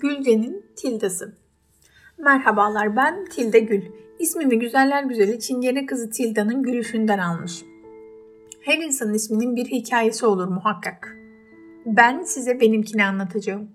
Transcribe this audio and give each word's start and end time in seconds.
Gülce'nin 0.00 0.66
Tildası. 0.76 1.34
Merhabalar 2.18 2.96
ben 2.96 3.24
Tilde 3.24 3.58
Gül. 3.60 3.82
İsmimi 4.18 4.58
güzeller 4.58 5.02
güzeli 5.02 5.40
Çingene 5.40 5.86
kızı 5.86 6.10
Tilda'nın 6.10 6.62
gülüşünden 6.62 7.18
almış. 7.18 7.62
Her 8.60 8.78
insanın 8.78 9.14
isminin 9.14 9.56
bir 9.56 9.64
hikayesi 9.64 10.26
olur 10.26 10.48
muhakkak. 10.48 11.16
Ben 11.86 12.22
size 12.22 12.60
benimkini 12.60 13.04
anlatacağım. 13.04 13.70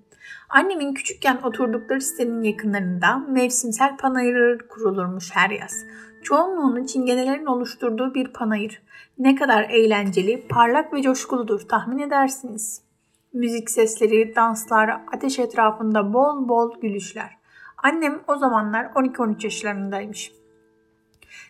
Annemin 0.50 0.94
küçükken 0.94 1.40
oturdukları 1.44 2.02
sitenin 2.02 2.44
yakınlarında 2.44 3.18
mevsimsel 3.18 3.98
panayır 3.98 4.60
kurulurmuş 4.60 5.32
her 5.34 5.50
yaz. 5.50 5.86
Çoğunluğunu 6.24 6.88
çingenelerin 6.88 7.46
oluşturduğu 7.46 8.14
bir 8.14 8.34
panayır. 8.34 8.82
Ne 9.20 9.36
kadar 9.36 9.64
eğlenceli, 9.64 10.48
parlak 10.50 10.94
ve 10.94 11.02
coşkuludur 11.02 11.60
tahmin 11.60 12.00
edersiniz. 12.00 12.82
Müzik 13.36 13.70
sesleri, 13.70 14.36
danslar, 14.36 15.02
ateş 15.14 15.40
etrafında 15.40 16.14
bol 16.14 16.50
bol 16.50 16.82
gülüşler. 16.82 17.38
Annem 17.84 18.22
o 18.28 18.38
zamanlar 18.38 18.86
12-13 18.86 19.44
yaşlarındaymış. 19.44 20.32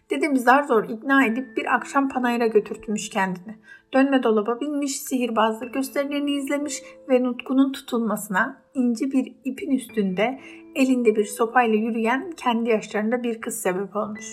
Dedemi 0.10 0.40
zar 0.40 0.64
zor 0.64 0.84
ikna 0.90 1.26
edip 1.26 1.58
bir 1.58 1.76
akşam 1.76 2.10
panayıra 2.10 2.48
götürtmüş 2.48 3.10
kendini. 3.10 3.56
Dönme 3.94 4.24
dolaba 4.24 4.60
binmiş, 4.60 5.02
sihirbazlık 5.02 5.74
gösterilerini 5.74 6.32
izlemiş 6.32 6.84
ve 7.10 7.24
nutkunun 7.24 7.72
tutulmasına 7.72 8.62
ince 8.74 9.12
bir 9.12 9.36
ipin 9.44 9.72
üstünde 9.72 10.40
elinde 10.76 11.16
bir 11.16 11.26
sopayla 11.26 11.76
yürüyen 11.76 12.32
kendi 12.38 12.70
yaşlarında 12.70 13.24
bir 13.24 13.42
kız 13.42 13.62
sebep 13.62 13.96
olmuş. 13.96 14.26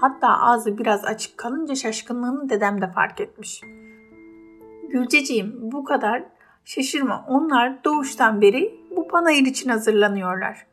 Hatta 0.00 0.28
ağzı 0.28 0.78
biraz 0.78 1.04
açık 1.04 1.38
kalınca 1.38 1.74
şaşkınlığını 1.74 2.48
dedem 2.48 2.80
de 2.80 2.90
fark 2.92 3.20
etmiş. 3.20 3.60
Gülceciğim 4.90 5.54
bu 5.72 5.84
kadar 5.84 6.35
şaşırma 6.66 7.24
onlar 7.28 7.84
doğuştan 7.84 8.40
beri 8.40 8.80
bu 8.96 9.08
panayır 9.08 9.46
için 9.46 9.70
hazırlanıyorlar. 9.70 10.66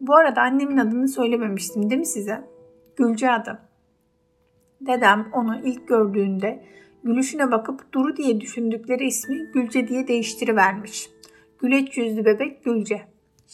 Bu 0.00 0.16
arada 0.16 0.40
annemin 0.40 0.76
adını 0.76 1.08
söylememiştim 1.08 1.90
değil 1.90 1.98
mi 1.98 2.06
size? 2.06 2.44
Gülce 2.96 3.32
adı. 3.32 3.58
Dedem 4.80 5.26
onu 5.32 5.60
ilk 5.64 5.88
gördüğünde 5.88 6.64
gülüşüne 7.04 7.50
bakıp 7.50 7.92
Duru 7.92 8.16
diye 8.16 8.40
düşündükleri 8.40 9.06
ismi 9.06 9.52
Gülce 9.52 9.88
diye 9.88 10.08
değiştirivermiş. 10.08 11.10
Güleç 11.58 11.96
yüzlü 11.96 12.24
bebek 12.24 12.64
Gülce. 12.64 13.02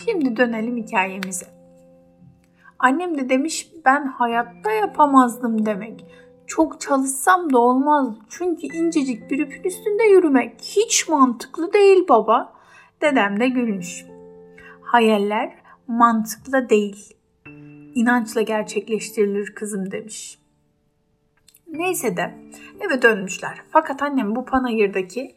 Şimdi 0.05 0.37
dönelim 0.37 0.77
hikayemize. 0.77 1.47
Annem 2.79 3.19
de 3.19 3.29
demiş 3.29 3.71
ben 3.85 4.07
hayatta 4.07 4.71
yapamazdım 4.73 5.67
demek. 5.67 6.05
Çok 6.47 6.81
çalışsam 6.81 7.53
da 7.53 7.59
olmaz. 7.59 8.15
Çünkü 8.29 8.67
incecik 8.67 9.31
bir 9.31 9.39
ipin 9.39 9.63
üstünde 9.63 10.05
yürümek 10.05 10.61
hiç 10.63 11.09
mantıklı 11.09 11.73
değil 11.73 12.09
baba. 12.09 12.53
Dedem 13.03 13.41
de 13.41 13.49
gülmüş. 13.49 14.05
Hayaller 14.83 15.53
mantıklı 15.89 16.69
değil. 16.69 17.15
İnançla 17.95 18.43
gerçekleştirilir 18.43 19.55
kızım 19.55 19.91
demiş. 19.91 20.39
Neyse 21.69 22.17
de 22.17 22.35
eve 22.81 23.03
dönmüşler. 23.03 23.59
Fakat 23.71 24.03
annem 24.03 24.37
bu 24.37 24.45
panayırdaki 24.45 25.35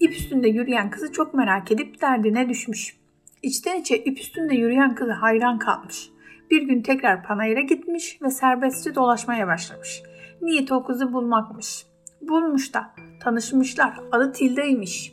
ip 0.00 0.12
üstünde 0.12 0.48
yürüyen 0.48 0.90
kızı 0.90 1.12
çok 1.12 1.34
merak 1.34 1.72
edip 1.72 2.00
derdine 2.00 2.48
düşmüş. 2.48 2.96
İçten 3.42 3.80
içe 3.80 3.98
ip 3.98 4.20
üstünde 4.20 4.54
yürüyen 4.54 4.94
kızı 4.94 5.12
hayran 5.12 5.58
kalmış. 5.58 6.10
Bir 6.50 6.62
gün 6.62 6.82
tekrar 6.82 7.22
panayıra 7.22 7.60
gitmiş 7.60 8.22
ve 8.22 8.30
serbestçe 8.30 8.94
dolaşmaya 8.94 9.46
başlamış. 9.46 10.02
Niyeti 10.42 10.74
o 10.74 10.84
kızı 10.84 11.12
bulmakmış. 11.12 11.86
Bulmuş 12.20 12.74
da 12.74 12.90
tanışmışlar. 13.22 14.00
Adı 14.12 14.32
Tilda'ymış. 14.32 15.12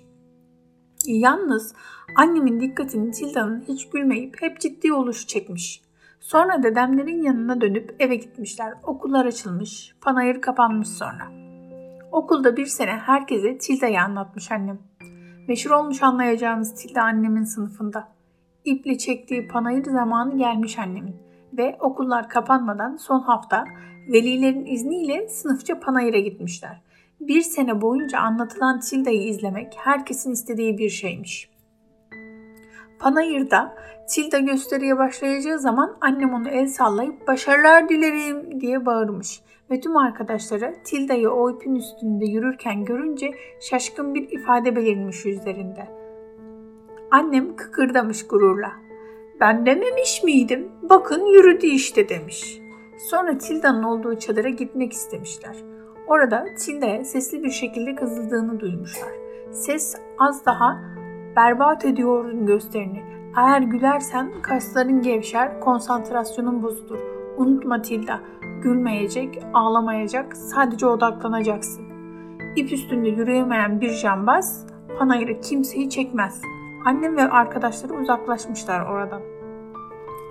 Yalnız 1.05 1.73
annemin 2.15 2.59
dikkatini 2.59 3.11
Tilda'nın 3.11 3.63
hiç 3.67 3.89
gülmeyip 3.89 4.41
hep 4.41 4.59
ciddi 4.59 4.93
oluşu 4.93 5.27
çekmiş. 5.27 5.81
Sonra 6.19 6.63
dedemlerin 6.63 7.21
yanına 7.21 7.61
dönüp 7.61 7.95
eve 7.99 8.15
gitmişler. 8.15 8.73
Okullar 8.83 9.25
açılmış, 9.25 9.95
panayır 10.01 10.41
kapanmış 10.41 10.87
sonra. 10.87 11.31
Okulda 12.11 12.57
bir 12.57 12.65
sene 12.65 12.91
herkese 12.91 13.57
Tilda'yı 13.57 14.01
anlatmış 14.01 14.51
annem. 14.51 14.79
Meşhur 15.47 15.71
olmuş 15.71 16.03
anlayacağınız 16.03 16.75
Tilda 16.75 17.01
annemin 17.01 17.43
sınıfında. 17.43 18.07
İple 18.65 18.97
çektiği 18.97 19.47
panayır 19.47 19.83
zamanı 19.83 20.37
gelmiş 20.37 20.79
annemin 20.79 21.26
ve 21.53 21.77
okullar 21.79 22.29
kapanmadan 22.29 22.95
son 22.95 23.19
hafta 23.19 23.65
velilerin 24.13 24.65
izniyle 24.65 25.27
sınıfça 25.27 25.79
panayıra 25.79 26.19
gitmişler. 26.19 26.81
Bir 27.19 27.41
sene 27.41 27.81
boyunca 27.81 28.19
anlatılan 28.19 28.79
Tilda'yı 28.79 29.27
izlemek 29.27 29.73
herkesin 29.77 30.31
istediği 30.31 30.77
bir 30.77 30.89
şeymiş. 30.89 31.49
Panayır'da 32.99 33.75
Tilda 34.09 34.39
gösteriye 34.39 34.97
başlayacağı 34.97 35.59
zaman 35.59 35.97
annem 36.01 36.33
onu 36.33 36.49
el 36.49 36.67
sallayıp 36.67 37.27
başarılar 37.27 37.89
dilerim 37.89 38.61
diye 38.61 38.85
bağırmış. 38.85 39.41
Ve 39.71 39.79
tüm 39.79 39.97
arkadaşları 39.97 40.75
Tilda'yı 40.83 41.29
o 41.29 41.51
ipin 41.51 41.75
üstünde 41.75 42.25
yürürken 42.25 42.85
görünce 42.85 43.31
şaşkın 43.61 44.15
bir 44.15 44.29
ifade 44.31 44.75
belirmiş 44.75 45.25
yüzlerinde. 45.25 45.87
Annem 47.11 47.55
kıkırdamış 47.55 48.27
gururla. 48.27 48.86
Ben 49.39 49.65
dememiş 49.65 50.23
miydim? 50.23 50.71
Bakın 50.81 51.25
yürüdü 51.25 51.65
işte 51.65 52.09
demiş. 52.09 52.59
Sonra 53.09 53.37
Tilda'nın 53.37 53.83
olduğu 53.83 54.19
çadıra 54.19 54.49
gitmek 54.49 54.93
istemişler. 54.93 55.55
Orada 56.07 56.45
Tilda'ya 56.59 57.05
sesli 57.05 57.43
bir 57.43 57.51
şekilde 57.51 57.95
kızıldığını 57.95 58.59
duymuşlar. 58.59 59.09
Ses 59.51 59.95
az 60.19 60.45
daha 60.45 60.81
berbat 61.35 61.85
ediyordun 61.85 62.45
gösterini. 62.45 63.03
Eğer 63.37 63.61
gülersen 63.61 64.31
kasların 64.41 65.01
gevşer, 65.01 65.59
konsantrasyonun 65.59 66.63
bozulur. 66.63 66.99
Unutma 67.37 67.81
Tilda, 67.81 68.19
gülmeyecek, 68.61 69.39
ağlamayacak, 69.53 70.37
sadece 70.37 70.85
odaklanacaksın. 70.85 71.85
İp 72.55 72.71
üstünde 72.71 73.09
yürüyemeyen 73.09 73.81
bir 73.81 73.89
jambaz 73.89 74.65
panayırı 74.99 75.41
kimseyi 75.41 75.89
çekmez. 75.89 76.41
Annem 76.87 77.17
ve 77.17 77.29
arkadaşları 77.29 77.93
uzaklaşmışlar 77.93 78.85
oradan. 78.85 79.21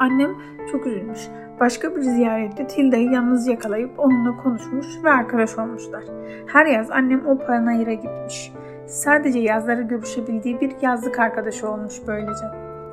Annem 0.01 0.31
çok 0.73 0.87
üzülmüş. 0.87 1.21
Başka 1.61 1.97
bir 1.97 2.01
ziyarette 2.01 2.67
Tilda'yı 2.67 3.11
yalnız 3.11 3.47
yakalayıp 3.47 3.99
onunla 3.99 4.37
konuşmuş 4.37 4.87
ve 5.05 5.11
arkadaş 5.11 5.59
olmuşlar. 5.59 6.05
Her 6.47 6.67
yaz 6.67 6.91
annem 6.91 7.27
o 7.27 7.39
panayıra 7.39 7.93
gitmiş. 7.93 8.53
Sadece 8.87 9.39
yazları 9.39 9.83
görüşebildiği 9.83 10.61
bir 10.61 10.73
yazlık 10.83 11.19
arkadaşı 11.19 11.69
olmuş 11.69 11.95
böylece. 12.07 12.47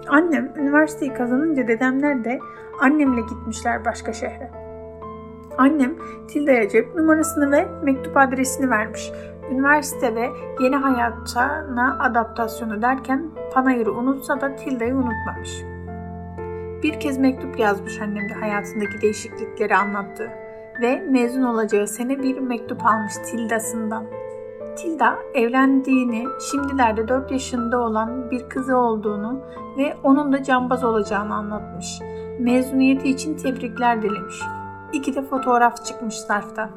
Annem 0.07 0.51
üniversiteyi 0.55 1.13
kazanınca 1.13 1.67
dedemler 1.67 2.23
de 2.23 2.39
annemle 2.81 3.21
gitmişler 3.21 3.85
başka 3.85 4.13
şehre. 4.13 4.51
Annem 5.57 5.95
Tilda'ya 6.27 6.69
cep 6.69 6.95
numarasını 6.95 7.51
ve 7.51 7.67
mektup 7.83 8.17
adresini 8.17 8.69
vermiş. 8.69 9.11
Üniversite 9.51 10.15
ve 10.15 10.29
yeni 10.59 10.75
hayatına 10.75 11.97
adaptasyonu 11.99 12.81
derken 12.81 13.31
Panayır'ı 13.53 13.93
unutsa 13.93 14.41
da 14.41 14.55
Tilda'yı 14.55 14.95
unutmamış. 14.95 15.63
Bir 16.83 16.99
kez 16.99 17.17
mektup 17.17 17.59
yazmış 17.59 18.01
annem 18.01 18.29
de 18.29 18.33
hayatındaki 18.33 19.01
değişiklikleri 19.01 19.75
anlattı 19.75 20.31
ve 20.81 20.99
mezun 21.09 21.43
olacağı 21.43 21.87
sene 21.87 22.23
bir 22.23 22.37
mektup 22.39 22.85
almış 22.85 23.13
Tilda'sından. 23.31 24.05
Tilda 24.75 25.15
evlendiğini, 25.33 26.25
şimdilerde 26.51 27.07
4 27.07 27.31
yaşında 27.31 27.79
olan 27.79 28.31
bir 28.31 28.49
kızı 28.49 28.77
olduğunu 28.77 29.41
ve 29.77 29.97
onun 30.03 30.33
da 30.33 30.43
cambaz 30.43 30.83
olacağını 30.83 31.35
anlatmış. 31.35 31.99
Mezuniyeti 32.39 33.09
için 33.09 33.37
tebrikler 33.37 34.01
dilemiş. 34.01 34.41
İki 34.93 35.15
de 35.15 35.21
fotoğraf 35.21 35.85
çıkmış 35.85 36.15
zarfta. 36.15 36.69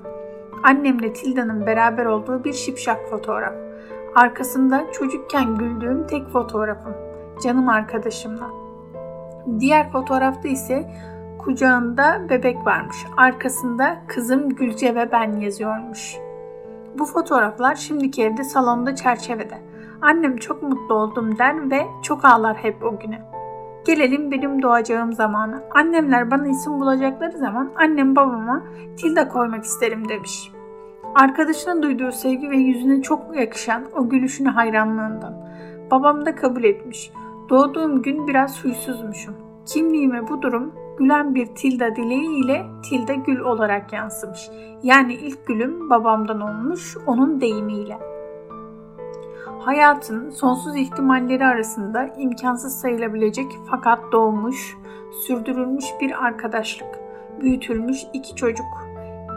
Annemle 0.66 1.12
Tilda'nın 1.12 1.66
beraber 1.66 2.04
olduğu 2.06 2.44
bir 2.44 2.52
şipşak 2.52 3.10
fotoğraf. 3.10 3.54
Arkasında 4.14 4.92
çocukken 4.92 5.56
güldüğüm 5.56 6.06
tek 6.06 6.28
fotoğrafım. 6.28 6.94
Canım 7.42 7.68
arkadaşımla. 7.68 8.50
Diğer 9.60 9.92
fotoğrafta 9.92 10.48
ise 10.48 10.90
kucağında 11.38 12.26
bebek 12.30 12.66
varmış. 12.66 12.96
Arkasında 13.16 13.96
kızım 14.08 14.48
Gülce 14.48 14.94
ve 14.94 15.12
ben 15.12 15.32
yazıyormuş.'' 15.40 16.26
Bu 16.98 17.04
fotoğraflar 17.04 17.74
şimdiki 17.74 18.22
evde 18.22 18.44
salonda 18.44 18.94
çerçevede. 18.94 19.58
Annem 20.02 20.36
çok 20.36 20.62
mutlu 20.62 20.94
oldum 20.94 21.38
der 21.38 21.70
ve 21.70 21.86
çok 22.02 22.24
ağlar 22.24 22.56
hep 22.56 22.84
o 22.84 22.98
güne. 22.98 23.22
Gelelim 23.86 24.30
benim 24.30 24.62
doğacağım 24.62 25.12
zamanı. 25.12 25.62
Annemler 25.74 26.30
bana 26.30 26.48
isim 26.48 26.80
bulacakları 26.80 27.38
zaman 27.38 27.72
annem 27.76 28.16
babama 28.16 28.62
Tilda 28.96 29.28
koymak 29.28 29.64
isterim 29.64 30.08
demiş. 30.08 30.55
Arkadaşına 31.16 31.82
duyduğu 31.82 32.12
sevgi 32.12 32.50
ve 32.50 32.56
yüzüne 32.56 33.02
çok 33.02 33.36
yakışan 33.36 33.84
o 33.96 34.08
gülüşüne 34.08 34.48
hayranlığından. 34.48 35.34
Babam 35.90 36.26
da 36.26 36.34
kabul 36.34 36.64
etmiş. 36.64 37.10
Doğduğum 37.48 38.02
gün 38.02 38.26
biraz 38.26 38.64
huysuzmuşum. 38.64 39.34
Kimliğime 39.66 40.28
bu 40.28 40.42
durum 40.42 40.74
gülen 40.98 41.34
bir 41.34 41.46
tilda 41.46 41.96
dileği 41.96 42.44
ile 42.44 42.66
tilde 42.88 43.14
gül 43.14 43.40
olarak 43.40 43.92
yansımış. 43.92 44.50
Yani 44.82 45.14
ilk 45.14 45.46
gülüm 45.46 45.90
babamdan 45.90 46.40
olmuş 46.40 46.96
onun 47.06 47.40
deyimiyle. 47.40 47.98
hayatın 49.58 50.30
sonsuz 50.30 50.76
ihtimalleri 50.76 51.44
arasında 51.44 52.08
imkansız 52.18 52.80
sayılabilecek 52.80 53.46
fakat 53.70 53.98
doğmuş, 54.12 54.76
sürdürülmüş 55.26 55.84
bir 56.00 56.24
arkadaşlık, 56.24 56.98
büyütülmüş 57.40 57.98
iki 58.12 58.34
çocuk. 58.36 58.66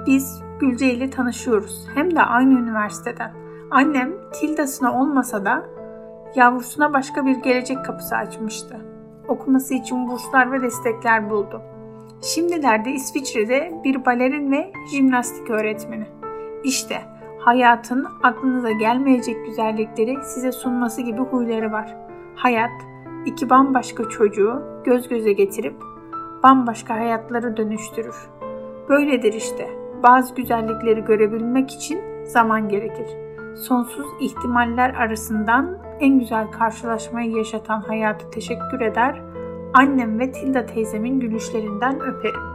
Biz 0.08 0.49
Gülce 0.60 0.94
ile 0.94 1.10
tanışıyoruz 1.10 1.88
hem 1.94 2.16
de 2.16 2.22
aynı 2.22 2.60
üniversiteden. 2.60 3.34
Annem 3.72 4.14
Tilda'sına 4.34 5.02
olmasa 5.02 5.46
da 5.46 5.66
yavrusuna 6.36 6.94
başka 6.94 7.26
bir 7.26 7.36
gelecek 7.36 7.86
kapısı 7.86 8.16
açmıştı. 8.16 8.78
Okuması 9.28 9.74
için 9.74 10.08
burslar 10.08 10.52
ve 10.52 10.62
destekler 10.62 11.30
buldu. 11.30 11.62
Şimdilerde 12.22 12.92
İsviçre'de 12.92 13.82
bir 13.84 14.06
balerin 14.06 14.52
ve 14.52 14.74
jimnastik 14.92 15.50
öğretmeni. 15.50 16.08
İşte 16.64 17.02
hayatın 17.40 18.08
aklınıza 18.24 18.72
gelmeyecek 18.72 19.46
güzellikleri 19.46 20.18
size 20.24 20.52
sunması 20.52 21.02
gibi 21.02 21.22
huyları 21.22 21.72
var. 21.72 21.96
Hayat 22.36 22.72
iki 23.26 23.50
bambaşka 23.50 24.10
çocuğu 24.10 24.64
göz 24.86 25.10
göze 25.10 25.34
getirip 25.34 25.76
bambaşka 26.44 26.94
hayatları 26.94 27.58
dönüştürür. 27.58 28.16
Böyledir 28.90 29.34
işte. 29.34 29.89
Bazı 30.04 30.36
güzellikleri 30.36 31.04
görebilmek 31.04 31.72
için 31.72 32.02
zaman 32.24 32.70
gerekir. 32.70 33.08
Sonsuz 33.56 34.08
ihtimaller 34.20 34.90
arasından 34.90 35.78
en 36.00 36.20
güzel 36.20 36.52
karşılaşmayı 36.52 37.32
yaşatan 37.32 37.82
hayatı 37.82 38.32
teşekkür 38.32 38.82
eder, 38.82 39.22
annem 39.74 40.20
ve 40.20 40.32
Tilda 40.32 40.66
teyzemin 40.66 41.20
gülüşlerinden 41.20 42.00
öperim. 42.02 42.49